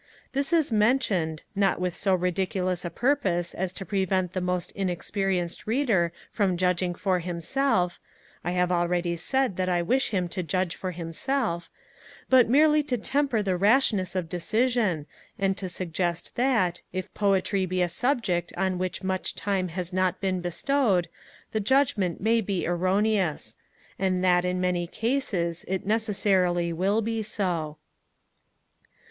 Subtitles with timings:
[0.31, 5.67] This is mentioned, not with so ridiculous a purpose as to prevent the most inexperienced
[5.67, 7.99] Reader from judging for himself
[8.43, 11.69] (I have already said that I wish him to judge for himself),
[12.31, 15.05] but merely to temper the rashness of decision,
[15.37, 20.19] and to suggest, that, if Poetry be a subject on which much time has not
[20.19, 21.09] been bestowed,
[21.51, 23.55] the judgement may be erroneous;
[23.99, 27.77] and that, in many cases, it necessarily will be so.